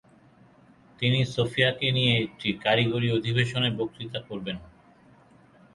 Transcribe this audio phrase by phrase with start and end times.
[0.99, 4.57] তিনি সোফিয়াকে নিয়ে একটি কারিগরি অধিবেশনে বক্তৃতা করবেন।